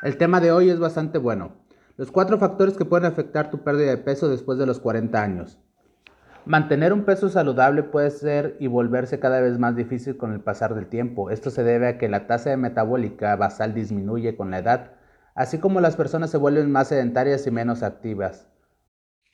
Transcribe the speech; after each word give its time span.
El 0.00 0.16
tema 0.16 0.38
de 0.38 0.52
hoy 0.52 0.70
es 0.70 0.78
bastante 0.78 1.18
bueno. 1.18 1.56
Los 1.96 2.12
cuatro 2.12 2.38
factores 2.38 2.76
que 2.76 2.84
pueden 2.84 3.06
afectar 3.06 3.50
tu 3.50 3.64
pérdida 3.64 3.90
de 3.90 3.96
peso 3.96 4.28
después 4.28 4.56
de 4.56 4.64
los 4.64 4.78
40 4.78 5.20
años. 5.20 5.58
Mantener 6.46 6.92
un 6.92 7.04
peso 7.04 7.28
saludable 7.28 7.82
puede 7.82 8.10
ser 8.10 8.56
y 8.60 8.68
volverse 8.68 9.18
cada 9.18 9.40
vez 9.40 9.58
más 9.58 9.74
difícil 9.74 10.16
con 10.16 10.32
el 10.32 10.40
pasar 10.40 10.76
del 10.76 10.86
tiempo. 10.86 11.30
Esto 11.30 11.50
se 11.50 11.64
debe 11.64 11.88
a 11.88 11.98
que 11.98 12.08
la 12.08 12.28
tasa 12.28 12.50
de 12.50 12.56
metabólica 12.56 13.34
basal 13.34 13.74
disminuye 13.74 14.36
con 14.36 14.52
la 14.52 14.60
edad, 14.60 14.92
así 15.34 15.58
como 15.58 15.80
las 15.80 15.96
personas 15.96 16.30
se 16.30 16.38
vuelven 16.38 16.70
más 16.70 16.88
sedentarias 16.88 17.44
y 17.48 17.50
menos 17.50 17.82
activas. 17.82 18.46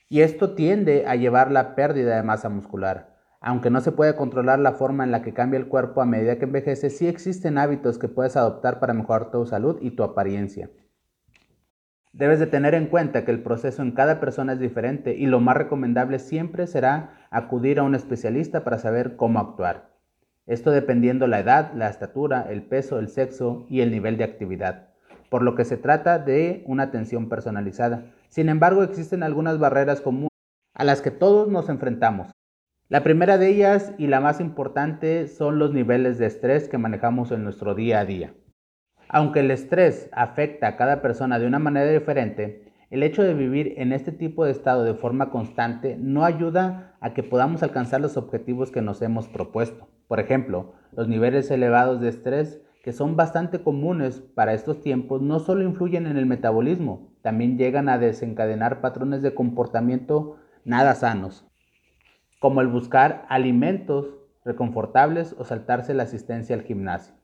Y 0.09 0.23
esto 0.23 0.55
tiende 0.55 1.05
a 1.07 1.15
llevar 1.15 1.53
la 1.53 1.75
pérdida 1.75 2.17
de 2.17 2.23
masa 2.23 2.49
muscular. 2.49 3.14
Aunque 3.47 3.69
no 3.69 3.83
se 3.83 3.93
puede 3.93 4.17
controlar 4.17 4.59
la 4.59 4.73
forma 4.73 5.05
en 5.05 5.11
la 5.11 5.21
que 5.21 5.35
cambia 5.35 5.59
el 5.59 5.69
cuerpo 5.69 6.01
a 6.01 6.07
medida 6.07 6.39
que 6.39 6.47
envejece, 6.47 6.89
sí 6.89 7.07
existen 7.07 7.59
hábitos 7.59 7.99
que 7.99 8.09
puedes 8.09 8.39
adoptar 8.39 8.81
para 8.81 8.95
mejorar 8.95 9.31
tu 9.31 9.45
salud 9.45 9.77
y 9.83 9.91
tu 9.91 10.03
apariencia. 10.03 10.71
Debes 12.15 12.39
de 12.39 12.47
tener 12.47 12.75
en 12.75 12.87
cuenta 12.87 13.27
que 13.27 13.33
el 13.33 13.43
proceso 13.43 13.83
en 13.83 13.93
cada 13.93 14.19
persona 14.19 14.55
es 14.55 14.61
diferente 14.61 15.15
y 15.15 15.27
lo 15.27 15.41
más 15.41 15.59
recomendable 15.59 16.21
siempre 16.21 16.67
será 16.67 17.27
acudir 17.29 17.79
a 17.79 17.83
un 17.83 17.95
especialista 17.95 18.65
para 18.65 18.79
saber 18.79 19.17
cómo 19.17 19.41
actuar. 19.41 19.91
Esto 20.47 20.71
dependiendo 20.71 21.27
la 21.27 21.41
edad, 21.41 21.75
la 21.75 21.91
estatura, 21.91 22.47
el 22.49 22.63
peso, 22.63 22.99
el 22.99 23.09
sexo 23.09 23.67
y 23.69 23.83
el 23.83 23.91
nivel 23.91 24.17
de 24.17 24.25
actividad, 24.25 24.89
por 25.29 25.43
lo 25.43 25.55
que 25.55 25.67
se 25.67 25.77
trata 25.77 26.19
de 26.19 26.65
una 26.67 26.85
atención 26.85 27.29
personalizada. 27.29 28.07
Sin 28.29 28.49
embargo, 28.49 28.83
existen 28.83 29.23
algunas 29.23 29.59
barreras 29.59 30.01
comunes 30.01 30.31
a 30.73 30.85
las 30.85 31.03
que 31.03 31.11
todos 31.11 31.49
nos 31.49 31.69
enfrentamos. 31.69 32.34
La 32.91 33.03
primera 33.03 33.39
de 33.39 33.49
ellas 33.49 33.95
y 33.97 34.09
la 34.09 34.21
más 34.21 34.41
importante 34.41 35.27
son 35.27 35.59
los 35.59 35.73
niveles 35.73 36.19
de 36.19 36.27
estrés 36.27 36.69
que 36.69 36.77
manejamos 36.77 37.33
en 37.33 37.43
nuestro 37.43 37.75
día 37.75 38.01
a 38.01 38.05
día. 38.05 38.35
Aunque 39.09 39.41
el 39.41 39.51
estrés 39.51 40.11
afecta 40.13 40.69
a 40.69 40.77
cada 40.77 41.01
persona 41.01 41.39
de 41.39 41.47
una 41.47 41.59
manera 41.59 41.91
diferente, 41.91 42.75
el 42.91 43.03
hecho 43.03 43.23
de 43.23 43.33
vivir 43.33 43.73
en 43.79 43.95
este 43.95 44.13
tipo 44.13 44.45
de 44.45 44.51
estado 44.51 44.85
de 44.85 44.93
forma 44.93 45.31
constante 45.31 45.97
no 45.99 46.27
ayuda 46.27 46.95
a 47.01 47.15
que 47.15 47.23
podamos 47.23 47.63
alcanzar 47.63 48.03
los 48.03 48.19
objetivos 48.19 48.71
que 48.71 48.83
nos 48.83 49.01
hemos 49.01 49.29
propuesto. 49.29 49.89
Por 50.07 50.21
ejemplo, 50.21 50.75
los 50.93 51.09
niveles 51.09 51.51
elevados 51.51 52.03
de 52.03 52.11
estrés, 52.11 52.61
que 52.83 52.93
son 52.93 53.17
bastante 53.17 53.63
comunes 53.63 54.21
para 54.21 54.53
estos 54.53 54.83
tiempos, 54.83 55.23
no 55.23 55.39
solo 55.39 55.65
influyen 55.65 56.07
en 56.07 56.19
el 56.19 56.27
metabolismo, 56.27 57.15
también 57.23 57.57
llegan 57.57 57.89
a 57.89 57.97
desencadenar 57.97 58.83
patrones 58.83 59.23
de 59.23 59.33
comportamiento 59.33 60.37
nada 60.67 60.95
sanos 60.95 61.47
como 62.45 62.61
el 62.61 62.69
buscar 62.69 63.25
alimentos 63.31 64.05
reconfortables 64.45 65.35
o 65.39 65.45
saltarse 65.45 65.95
la 65.95 66.03
asistencia 66.03 66.55
al 66.55 66.61
gimnasio. 66.61 67.15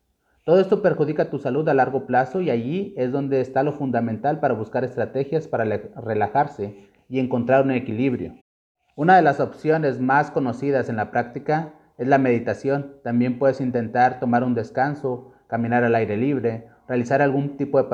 Todo 0.46 0.58
esto 0.60 0.80
perjudica 0.80 1.28
tu 1.28 1.38
salud 1.38 1.68
a 1.68 1.74
largo 1.74 2.06
plazo 2.06 2.40
y 2.40 2.48
allí 2.48 2.94
es 2.96 3.12
donde 3.12 3.42
está 3.42 3.62
lo 3.62 3.74
fundamental 3.74 4.40
para 4.40 4.54
buscar 4.54 4.82
estrategias 4.82 5.46
para 5.46 5.64
relajarse 5.94 6.88
y 7.10 7.18
encontrar 7.18 7.64
un 7.64 7.72
equilibrio. 7.72 8.36
Una 8.96 9.14
de 9.14 9.20
las 9.20 9.40
opciones 9.40 10.00
más 10.00 10.30
conocidas 10.30 10.88
en 10.88 10.96
la 10.96 11.10
práctica 11.10 11.74
es 11.98 12.08
la 12.08 12.16
meditación. 12.16 12.94
También 13.04 13.38
puedes 13.38 13.60
intentar 13.60 14.20
tomar 14.20 14.42
un 14.42 14.54
descanso, 14.54 15.32
caminar 15.48 15.84
al 15.84 15.96
aire 15.96 16.16
libre, 16.16 16.68
realizar 16.88 17.20
algún 17.20 17.58
tipo 17.58 17.76
de 17.76 17.90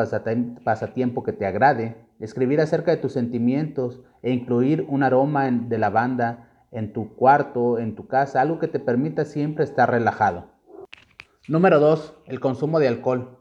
pasatiempo 0.62 1.24
que 1.24 1.32
te 1.32 1.44
agrade, 1.44 1.96
escribir 2.20 2.60
acerca 2.60 2.92
de 2.92 2.98
tus 2.98 3.14
sentimientos 3.14 4.00
e 4.22 4.30
incluir 4.30 4.86
un 4.88 5.02
aroma 5.02 5.50
de 5.50 5.76
lavanda 5.76 6.52
en 6.70 6.92
tu 6.92 7.14
cuarto, 7.14 7.78
en 7.78 7.94
tu 7.94 8.06
casa, 8.06 8.40
algo 8.40 8.58
que 8.58 8.68
te 8.68 8.78
permita 8.78 9.24
siempre 9.24 9.64
estar 9.64 9.90
relajado. 9.90 10.46
Número 11.48 11.78
2. 11.78 12.22
El 12.26 12.40
consumo 12.40 12.80
de 12.80 12.88
alcohol. 12.88 13.38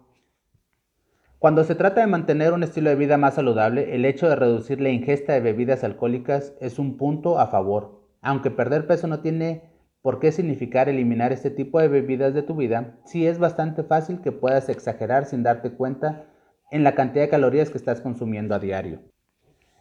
Cuando 1.39 1.63
se 1.63 1.75
trata 1.75 2.01
de 2.01 2.07
mantener 2.07 2.53
un 2.53 2.63
estilo 2.63 2.89
de 2.89 2.95
vida 2.95 3.17
más 3.17 3.35
saludable, 3.35 3.95
el 3.95 4.05
hecho 4.05 4.29
de 4.29 4.35
reducir 4.35 4.81
la 4.81 4.89
ingesta 4.89 5.33
de 5.33 5.41
bebidas 5.41 5.83
alcohólicas 5.83 6.53
es 6.59 6.79
un 6.79 6.97
punto 6.97 7.39
a 7.39 7.47
favor. 7.47 8.01
Aunque 8.22 8.51
perder 8.51 8.88
peso 8.88 9.07
no 9.07 9.19
tiene 9.19 9.69
por 10.01 10.19
qué 10.19 10.31
significar 10.31 10.88
eliminar 10.88 11.33
este 11.33 11.50
tipo 11.50 11.79
de 11.79 11.88
bebidas 11.88 12.33
de 12.33 12.44
tu 12.44 12.55
vida, 12.55 12.97
sí 13.05 13.27
es 13.27 13.39
bastante 13.39 13.83
fácil 13.83 14.21
que 14.21 14.31
puedas 14.31 14.69
exagerar 14.69 15.25
sin 15.25 15.44
darte 15.44 15.71
cuenta 15.71 16.25
en 16.71 16.83
la 16.83 16.95
cantidad 16.95 17.23
de 17.23 17.29
calorías 17.29 17.69
que 17.69 17.77
estás 17.77 18.01
consumiendo 18.01 18.55
a 18.55 18.59
diario. 18.59 19.01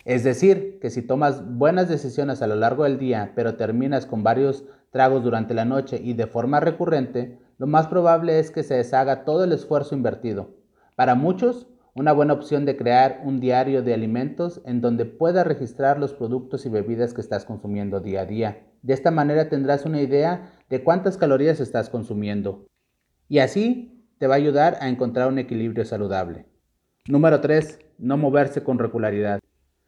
Es 0.04 0.22
decir, 0.22 0.78
que 0.80 0.90
si 0.90 1.00
tomas 1.00 1.56
buenas 1.56 1.88
decisiones 1.88 2.42
a 2.42 2.46
lo 2.46 2.56
largo 2.56 2.84
del 2.84 2.98
día, 2.98 3.32
pero 3.34 3.56
terminas 3.56 4.04
con 4.04 4.22
varios 4.22 4.64
tragos 4.90 5.24
durante 5.24 5.54
la 5.54 5.64
noche 5.64 5.98
y 6.02 6.12
de 6.12 6.26
forma 6.26 6.60
recurrente, 6.60 7.38
lo 7.56 7.66
más 7.66 7.86
probable 7.86 8.38
es 8.38 8.50
que 8.50 8.62
se 8.62 8.74
deshaga 8.74 9.24
todo 9.24 9.44
el 9.44 9.52
esfuerzo 9.52 9.94
invertido. 9.94 10.50
Para 10.94 11.14
muchos, 11.14 11.66
una 11.94 12.12
buena 12.12 12.34
opción 12.34 12.66
de 12.66 12.76
crear 12.76 13.22
un 13.24 13.40
diario 13.40 13.82
de 13.82 13.94
alimentos 13.94 14.60
en 14.66 14.80
donde 14.80 15.06
puedas 15.06 15.46
registrar 15.46 15.98
los 15.98 16.12
productos 16.12 16.66
y 16.66 16.68
bebidas 16.68 17.14
que 17.14 17.20
estás 17.20 17.44
consumiendo 17.44 18.00
día 18.00 18.22
a 18.22 18.26
día. 18.26 18.66
De 18.82 18.92
esta 18.92 19.10
manera 19.10 19.48
tendrás 19.48 19.86
una 19.86 20.02
idea 20.02 20.52
de 20.68 20.82
cuántas 20.82 21.16
calorías 21.16 21.60
estás 21.60 21.88
consumiendo. 21.88 22.66
Y 23.28 23.38
así 23.38 24.06
te 24.18 24.26
va 24.26 24.34
a 24.34 24.38
ayudar 24.38 24.76
a 24.80 24.88
encontrar 24.88 25.28
un 25.28 25.38
equilibrio 25.38 25.84
saludable. 25.84 26.46
Número 27.08 27.40
3. 27.40 27.78
No 27.98 28.16
moverse 28.16 28.62
con 28.62 28.78
regularidad. 28.78 29.40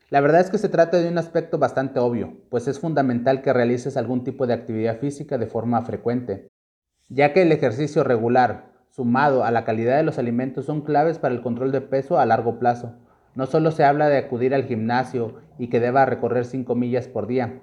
La 0.08 0.20
verdad 0.20 0.40
es 0.40 0.50
que 0.50 0.58
se 0.58 0.68
trata 0.68 0.98
de 0.98 1.08
un 1.08 1.18
aspecto 1.18 1.58
bastante 1.58 1.98
obvio, 1.98 2.36
pues 2.48 2.68
es 2.68 2.78
fundamental 2.78 3.42
que 3.42 3.52
realices 3.52 3.96
algún 3.96 4.22
tipo 4.22 4.46
de 4.46 4.54
actividad 4.54 5.00
física 5.00 5.36
de 5.36 5.48
forma 5.48 5.82
frecuente, 5.82 6.46
ya 7.08 7.32
que 7.32 7.42
el 7.42 7.50
ejercicio 7.50 8.04
regular, 8.04 8.72
sumado 8.90 9.44
a 9.44 9.50
la 9.50 9.64
calidad 9.64 9.96
de 9.96 10.04
los 10.04 10.18
alimentos, 10.18 10.66
son 10.66 10.82
claves 10.82 11.18
para 11.18 11.34
el 11.34 11.42
control 11.42 11.72
de 11.72 11.80
peso 11.80 12.20
a 12.20 12.26
largo 12.26 12.60
plazo. 12.60 12.94
No 13.34 13.46
solo 13.46 13.72
se 13.72 13.82
habla 13.82 14.08
de 14.08 14.18
acudir 14.18 14.54
al 14.54 14.66
gimnasio 14.66 15.40
y 15.58 15.70
que 15.70 15.80
deba 15.80 16.06
recorrer 16.06 16.44
5 16.44 16.76
millas 16.76 17.08
por 17.08 17.26
día, 17.26 17.60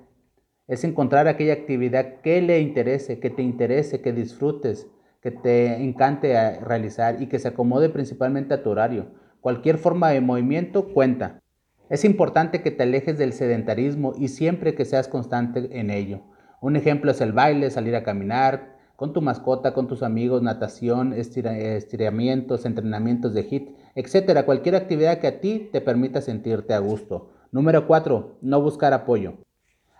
es 0.67 0.83
encontrar 0.83 1.27
aquella 1.27 1.53
actividad 1.53 2.21
que 2.21 2.41
le 2.41 2.59
interese, 2.59 3.19
que 3.19 3.29
te 3.29 3.41
interese, 3.41 4.01
que 4.01 4.11
disfrutes, 4.11 4.87
que 5.21 5.31
te 5.31 5.75
encante 5.81 6.59
realizar 6.59 7.21
y 7.21 7.27
que 7.27 7.39
se 7.39 7.49
acomode 7.49 7.89
principalmente 7.89 8.53
a 8.53 8.63
tu 8.63 8.69
horario. 8.69 9.07
Cualquier 9.39 9.77
forma 9.77 10.09
de 10.09 10.21
movimiento 10.21 10.93
cuenta. 10.93 11.42
Es 11.89 12.05
importante 12.05 12.61
que 12.61 12.71
te 12.71 12.83
alejes 12.83 13.17
del 13.17 13.33
sedentarismo 13.33 14.13
y 14.17 14.29
siempre 14.29 14.73
que 14.73 14.85
seas 14.85 15.09
constante 15.09 15.79
en 15.79 15.89
ello. 15.89 16.21
Un 16.61 16.77
ejemplo 16.77 17.11
es 17.11 17.19
el 17.19 17.33
baile, 17.33 17.69
salir 17.69 17.95
a 17.95 18.03
caminar 18.03 18.77
con 18.95 19.11
tu 19.11 19.21
mascota, 19.21 19.73
con 19.73 19.87
tus 19.87 20.01
amigos, 20.01 20.41
natación, 20.41 21.11
estiramientos, 21.11 22.65
entrenamientos 22.65 23.33
de 23.33 23.41
HIT, 23.41 23.75
etc. 23.95 24.45
Cualquier 24.45 24.75
actividad 24.75 25.19
que 25.19 25.27
a 25.27 25.41
ti 25.41 25.69
te 25.73 25.81
permita 25.81 26.21
sentirte 26.21 26.73
a 26.73 26.79
gusto. 26.79 27.31
Número 27.51 27.85
4. 27.85 28.37
No 28.41 28.61
buscar 28.61 28.93
apoyo. 28.93 29.33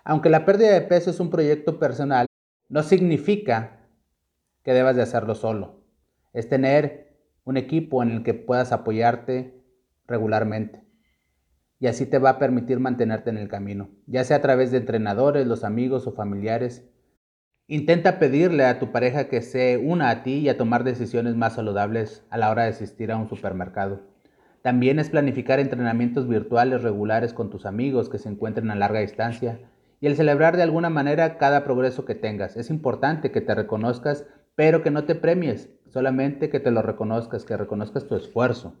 Aunque 0.04 0.30
la 0.30 0.46
pérdida 0.46 0.72
de 0.72 0.80
peso 0.80 1.10
es 1.10 1.20
un 1.20 1.28
proyecto 1.28 1.78
personal, 1.78 2.26
no 2.70 2.82
significa 2.82 3.86
que 4.62 4.72
debas 4.72 4.96
de 4.96 5.02
hacerlo 5.02 5.34
solo. 5.34 5.82
Es 6.32 6.48
tener 6.48 7.14
un 7.44 7.58
equipo 7.58 8.02
en 8.02 8.10
el 8.10 8.22
que 8.22 8.32
puedas 8.32 8.72
apoyarte 8.72 9.62
regularmente 10.06 10.84
y 11.84 11.86
así 11.86 12.06
te 12.06 12.18
va 12.18 12.30
a 12.30 12.38
permitir 12.38 12.80
mantenerte 12.80 13.28
en 13.28 13.36
el 13.36 13.48
camino, 13.48 13.90
ya 14.06 14.24
sea 14.24 14.38
a 14.38 14.40
través 14.40 14.70
de 14.70 14.78
entrenadores, 14.78 15.46
los 15.46 15.64
amigos 15.64 16.06
o 16.06 16.12
familiares. 16.12 16.88
Intenta 17.68 18.18
pedirle 18.18 18.64
a 18.64 18.78
tu 18.78 18.90
pareja 18.90 19.28
que 19.28 19.42
se 19.42 19.76
una 19.76 20.08
a 20.08 20.22
ti 20.22 20.36
y 20.36 20.48
a 20.48 20.56
tomar 20.56 20.82
decisiones 20.82 21.36
más 21.36 21.56
saludables 21.56 22.24
a 22.30 22.38
la 22.38 22.50
hora 22.50 22.62
de 22.62 22.70
asistir 22.70 23.12
a 23.12 23.18
un 23.18 23.28
supermercado. 23.28 24.00
También 24.62 24.98
es 24.98 25.10
planificar 25.10 25.60
entrenamientos 25.60 26.26
virtuales 26.26 26.82
regulares 26.82 27.34
con 27.34 27.50
tus 27.50 27.66
amigos 27.66 28.08
que 28.08 28.16
se 28.16 28.30
encuentren 28.30 28.70
a 28.70 28.76
larga 28.76 29.00
distancia 29.00 29.60
y 30.00 30.06
el 30.06 30.16
celebrar 30.16 30.56
de 30.56 30.62
alguna 30.62 30.88
manera 30.88 31.36
cada 31.36 31.64
progreso 31.64 32.06
que 32.06 32.14
tengas. 32.14 32.56
Es 32.56 32.70
importante 32.70 33.30
que 33.30 33.42
te 33.42 33.54
reconozcas, 33.54 34.24
pero 34.54 34.82
que 34.82 34.90
no 34.90 35.04
te 35.04 35.16
premies, 35.16 35.68
solamente 35.90 36.48
que 36.48 36.60
te 36.60 36.70
lo 36.70 36.80
reconozcas, 36.80 37.44
que 37.44 37.58
reconozcas 37.58 38.06
tu 38.06 38.16
esfuerzo. 38.16 38.74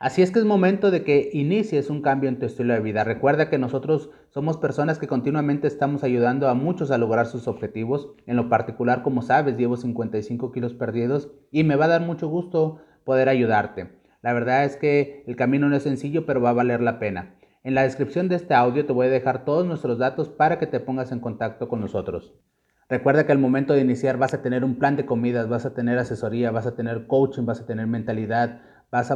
Así 0.00 0.22
es 0.22 0.30
que 0.30 0.38
es 0.38 0.46
momento 0.46 0.90
de 0.90 1.04
que 1.04 1.28
inicies 1.34 1.90
un 1.90 2.00
cambio 2.00 2.30
en 2.30 2.38
tu 2.38 2.46
estilo 2.46 2.72
de 2.72 2.80
vida. 2.80 3.04
Recuerda 3.04 3.50
que 3.50 3.58
nosotros 3.58 4.08
somos 4.30 4.56
personas 4.56 4.98
que 4.98 5.06
continuamente 5.06 5.66
estamos 5.66 6.04
ayudando 6.04 6.48
a 6.48 6.54
muchos 6.54 6.90
a 6.90 6.96
lograr 6.96 7.26
sus 7.26 7.46
objetivos. 7.46 8.14
En 8.24 8.36
lo 8.36 8.48
particular, 8.48 9.02
como 9.02 9.20
sabes, 9.20 9.58
llevo 9.58 9.76
55 9.76 10.52
kilos 10.52 10.72
perdidos 10.72 11.30
y 11.50 11.64
me 11.64 11.76
va 11.76 11.84
a 11.84 11.88
dar 11.88 12.00
mucho 12.00 12.28
gusto 12.28 12.80
poder 13.04 13.28
ayudarte. 13.28 13.90
La 14.22 14.32
verdad 14.32 14.64
es 14.64 14.78
que 14.78 15.22
el 15.26 15.36
camino 15.36 15.68
no 15.68 15.76
es 15.76 15.82
sencillo, 15.82 16.24
pero 16.24 16.40
va 16.40 16.48
a 16.48 16.54
valer 16.54 16.80
la 16.80 16.98
pena. 16.98 17.34
En 17.62 17.74
la 17.74 17.82
descripción 17.82 18.30
de 18.30 18.36
este 18.36 18.54
audio 18.54 18.86
te 18.86 18.94
voy 18.94 19.08
a 19.08 19.10
dejar 19.10 19.44
todos 19.44 19.66
nuestros 19.66 19.98
datos 19.98 20.30
para 20.30 20.58
que 20.58 20.66
te 20.66 20.80
pongas 20.80 21.12
en 21.12 21.20
contacto 21.20 21.68
con 21.68 21.78
nosotros. 21.78 22.32
Recuerda 22.88 23.26
que 23.26 23.32
al 23.32 23.38
momento 23.38 23.74
de 23.74 23.82
iniciar 23.82 24.16
vas 24.16 24.32
a 24.32 24.40
tener 24.40 24.64
un 24.64 24.76
plan 24.76 24.96
de 24.96 25.04
comidas, 25.04 25.50
vas 25.50 25.66
a 25.66 25.74
tener 25.74 25.98
asesoría, 25.98 26.50
vas 26.50 26.66
a 26.66 26.74
tener 26.74 27.06
coaching, 27.06 27.44
vas 27.44 27.60
a 27.60 27.66
tener 27.66 27.86
mentalidad, 27.86 28.62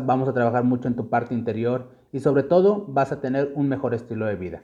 vamos 0.01 0.29
a 0.29 0.33
trabajar 0.33 0.65
mucho 0.65 0.89
en 0.89 0.97
tu 0.97 1.09
parte 1.09 1.35
interior 1.35 1.89
y 2.13 2.21
sobre 2.21 2.43
todo 2.43 2.87
vas 2.89 3.13
a 3.13 3.21
tener 3.21 3.53
un 3.55 3.69
mejor 3.69 3.95
estilo 3.95 4.27
de 4.27 4.37
vida. 4.37 4.63